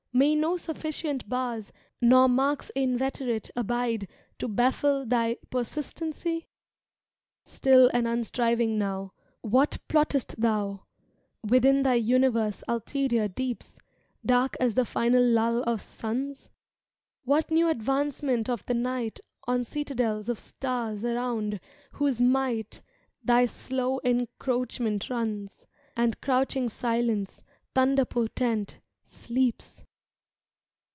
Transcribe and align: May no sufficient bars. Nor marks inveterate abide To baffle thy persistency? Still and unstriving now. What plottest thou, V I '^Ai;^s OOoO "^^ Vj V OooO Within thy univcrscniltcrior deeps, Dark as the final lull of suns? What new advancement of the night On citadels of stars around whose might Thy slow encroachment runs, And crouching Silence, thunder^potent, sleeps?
May 0.13 0.35
no 0.35 0.57
sufficient 0.57 1.29
bars. 1.29 1.71
Nor 2.01 2.27
marks 2.27 2.69
inveterate 2.75 3.49
abide 3.55 4.09
To 4.39 4.49
baffle 4.49 5.05
thy 5.05 5.35
persistency? 5.49 6.49
Still 7.45 7.89
and 7.93 8.05
unstriving 8.05 8.77
now. 8.77 9.13
What 9.39 9.77
plottest 9.87 10.41
thou, 10.41 10.67
V 10.67 10.75
I 10.75 10.75
'^Ai;^s 10.75 10.75
OOoO 10.75 10.79
"^^ 10.79 10.79
Vj 10.79 11.17
V 11.17 11.33
OooO 11.33 11.49
Within 11.71 11.83
thy 11.83 12.01
univcrscniltcrior 12.01 13.35
deeps, 13.35 13.79
Dark 14.25 14.57
as 14.59 14.73
the 14.73 14.83
final 14.83 15.23
lull 15.25 15.63
of 15.63 15.81
suns? 15.81 16.49
What 17.23 17.49
new 17.49 17.69
advancement 17.69 18.49
of 18.49 18.65
the 18.65 18.73
night 18.75 19.21
On 19.47 19.63
citadels 19.63 20.27
of 20.27 20.37
stars 20.37 21.05
around 21.05 21.61
whose 21.93 22.19
might 22.19 22.81
Thy 23.23 23.45
slow 23.45 24.01
encroachment 24.03 25.09
runs, 25.09 25.65
And 25.95 26.19
crouching 26.19 26.67
Silence, 26.67 27.41
thunder^potent, 27.73 28.79
sleeps? 29.05 29.85